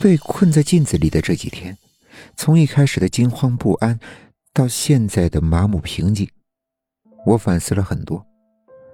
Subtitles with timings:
[0.00, 1.76] 被困在镜子里的这几天，
[2.36, 3.98] 从一开始的惊慌不安，
[4.52, 6.28] 到现在的麻木平静，
[7.26, 8.24] 我反思了很多。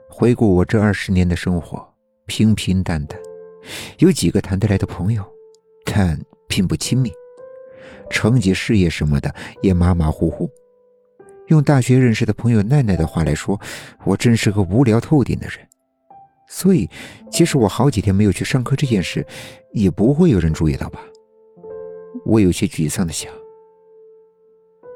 [0.09, 1.87] 回顾我这二十年的生活，
[2.27, 3.19] 平平淡淡，
[3.99, 5.25] 有几个谈得来的朋友，
[5.85, 6.19] 但
[6.49, 7.13] 并不亲密。
[8.11, 10.51] 成绩、事业什么的也马马虎虎。
[11.49, 13.61] 用大学认识的朋友奈奈的话来说，
[14.05, 15.69] 我真是个无聊透顶的人。
[16.55, 16.89] 所以，
[17.33, 19.27] 即使我好几天没有去上课这件事，
[19.73, 21.01] 也不会有人注意到吧？
[22.25, 23.29] 我有些沮丧的想。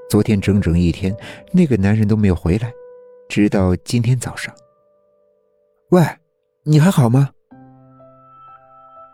[0.08, 1.12] 昨天整整一天，
[1.50, 2.72] 那个男人都没有回来，
[3.28, 4.54] 直到今天早上。
[5.90, 6.00] 喂，
[6.62, 7.28] 你还好吗？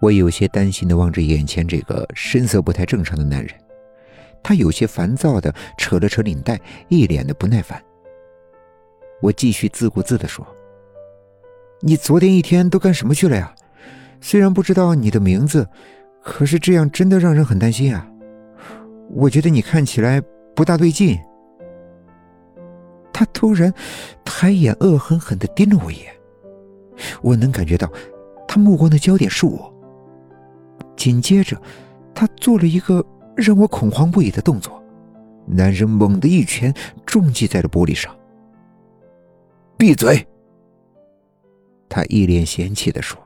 [0.02, 3.54] 我有些担心的望着眼前这个神色不太正常的男人。
[4.42, 7.82] 他有些烦躁的扯了扯领带，一脸的不耐烦。
[9.22, 10.46] 我继续自顾自的说
[11.86, 13.54] ：“你昨天一天都干什么去了呀？
[14.18, 15.68] 虽然不知道你的名字，
[16.22, 18.08] 可是这样真的让人很担心啊。
[19.10, 20.18] 我觉得你看起来
[20.56, 21.18] 不大对劲。”
[23.12, 23.70] 他突然
[24.24, 26.10] 抬眼，恶狠狠的盯了我一眼，
[27.20, 27.86] 我能感觉到
[28.48, 29.70] 他目光的焦点是我。
[30.96, 31.60] 紧接着，
[32.14, 33.04] 他做了一个。
[33.36, 34.80] 让我恐慌不已的动作，
[35.44, 36.72] 男人猛地一拳
[37.04, 38.14] 重击在了玻璃上。
[39.76, 40.24] 闭嘴！
[41.94, 43.16] 他一脸嫌弃的说：“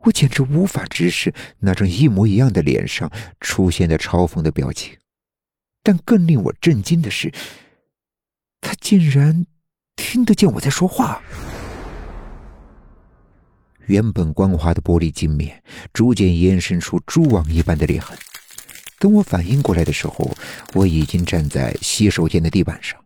[0.00, 4.96] 我简直无法直视那张一模一样的脸上出现的嘲讽的表情。”
[5.84, 7.30] 但更令我震惊的是，
[8.62, 9.44] 他竟然
[9.94, 11.20] 听得见我在说话。
[13.84, 18.16] 原本光滑的玻璃镜面逐渐延伸出蛛网一般的裂痕。
[18.98, 20.34] 等我反应过来的时候，
[20.72, 22.98] 我已经站在洗手间的地板上。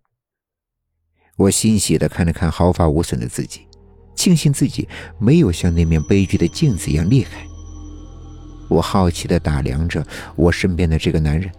[1.35, 3.67] 我欣喜的看了看毫发无损的自己，
[4.15, 7.47] 庆幸自己没有像那面悲剧的镜子一样厉害。
[8.69, 11.51] 我好奇的打量着我身边的这个男人：“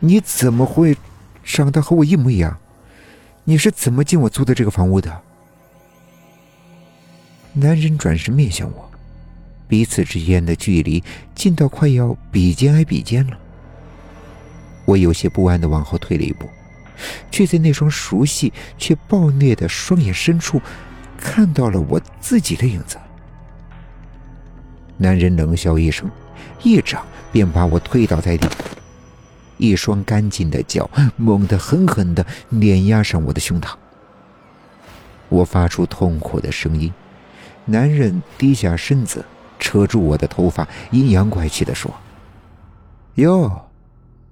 [0.00, 0.96] 你怎么会
[1.42, 2.56] 长得和我一模一样？
[3.44, 5.20] 你是怎么进我租的这个房屋的？”
[7.54, 8.88] 男人转身面向我。
[9.66, 13.38] 彼此之间的距离近到快要比肩挨比肩了，
[14.86, 16.48] 我有些不安的往后退了一步，
[17.30, 20.60] 却在那双熟悉却暴虐的双眼深处
[21.16, 22.96] 看到了我自己的影子。
[24.96, 26.10] 男人冷笑一声，
[26.62, 28.48] 一掌便把我推倒在地，
[29.56, 33.74] 一双干净的脚猛地狠狠地碾压上我的胸膛，
[35.28, 36.92] 我发出痛苦的声音，
[37.64, 39.24] 男人低下身子。
[39.60, 41.92] 扯住我的头发，阴阳怪气的说
[43.16, 43.68] ：“哟，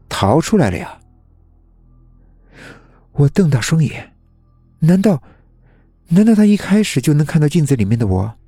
[0.08, 0.96] 逃出来了呀！”
[3.16, 4.14] 我瞪大双眼，
[4.80, 5.22] 难道，
[6.08, 8.38] 难道他一开始就能看到镜子里面的我？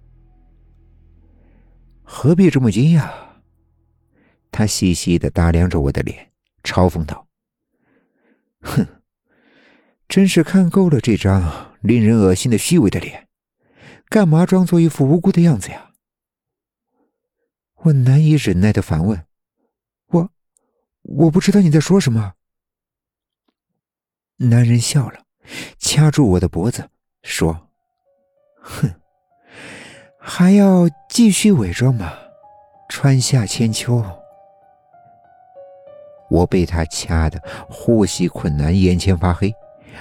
[2.02, 3.10] 何必这么惊讶？
[4.50, 7.26] 他细细的打量着我的脸，嘲讽道
[8.60, 8.86] ：“哼，
[10.06, 13.28] 真是看够了这张令人恶心的虚伪的脸，
[14.08, 15.92] 干嘛装作一副无辜的样子呀？”
[17.84, 19.24] 我难以忍耐的反问
[20.08, 20.30] ：“我，
[21.02, 22.34] 我不知道你在说什么。”
[24.41, 25.19] 男人笑了，
[25.81, 26.88] 掐住我的脖子
[27.25, 27.69] 说
[28.62, 28.88] ：“哼，
[30.16, 32.12] 还要继续伪装吗？
[32.88, 34.04] 春夏千秋。”
[36.31, 39.53] 我被他掐得呼吸困难，眼前发黑，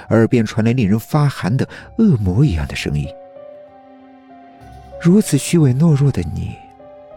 [0.09, 1.67] 耳边传来令人发寒的
[1.97, 3.11] 恶魔一样的声音
[5.01, 6.55] ：“如此虚伪懦弱的你。”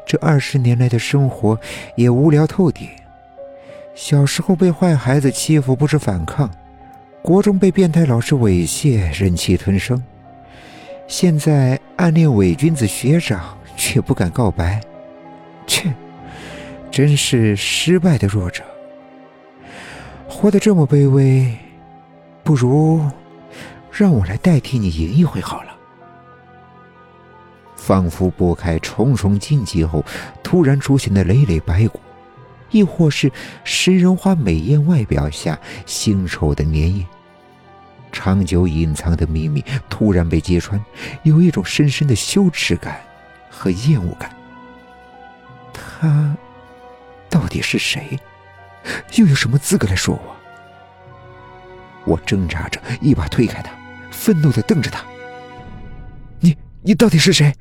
[0.07, 1.61] 这二十年来的生活
[1.97, 2.89] 也无聊透顶。
[3.95, 6.51] 小时候被坏孩子欺负不知反抗，
[7.23, 10.03] 国中被变态老师猥亵忍气吞声，
[11.07, 14.81] 现在暗恋伪君子学长却不敢告白，
[15.67, 15.93] 切，
[16.91, 18.65] 真是失败的弱者。
[20.27, 21.55] 活得这么卑微，
[22.43, 23.05] 不如
[23.93, 25.77] 让我来代替你赢一回好了。
[27.77, 30.05] 仿佛拨开重重荆棘后
[30.43, 32.01] 突然出现的累累白骨，
[32.71, 33.31] 亦或是
[33.65, 37.07] 食人花美艳外表下腥臭的粘液，
[38.13, 40.83] 长久隐藏的秘密突然被揭穿，
[41.23, 43.01] 有一种深深的羞耻感
[43.49, 44.31] 和厌恶感。
[45.73, 46.37] 他
[47.29, 48.19] 到底是谁？
[49.17, 50.37] 又有什么资格来说我？
[52.07, 53.73] 我挣扎着一把推开他，
[54.11, 55.05] 愤怒的瞪着他
[56.41, 57.55] ：“你，你到底是谁？”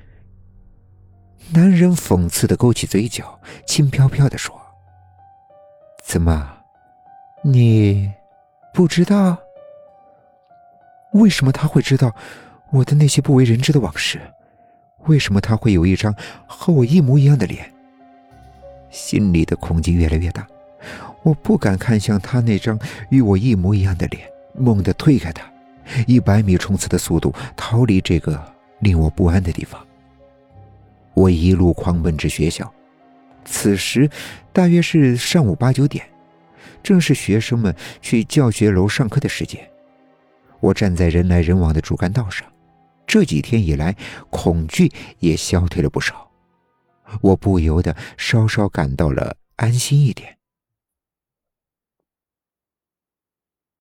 [1.51, 4.55] 男人讽刺的勾起嘴角，轻飘飘的说
[6.09, 6.51] ：“怎么，
[7.43, 8.11] 你
[8.73, 9.37] 不知道？
[11.11, 12.11] 为什么他会知道
[12.71, 14.19] 我的那些不为人知的往事？
[15.05, 16.11] 为什么他会有一张
[16.47, 17.71] 和我一模一样的脸？
[18.89, 20.47] 心里的恐惧越来越大。
[21.21, 22.79] 我不敢看向他那张
[23.09, 25.43] 与我一模一样的脸，猛地推开他，
[26.07, 28.43] 以百米冲刺的速度逃离这个
[28.79, 29.79] 令我不安的地方。
[31.13, 32.73] 我一路狂奔至学校，
[33.49, 34.09] 此时
[34.53, 36.07] 大约是上午八九点，
[36.83, 39.69] 正是学生们去教学楼上课的时间。
[40.59, 42.47] 我站在人来人往的主干道上，
[43.07, 43.95] 这几天以来，
[44.29, 46.29] 恐惧也消退了不少。
[47.21, 50.38] 我不由得稍稍感到了安心一点。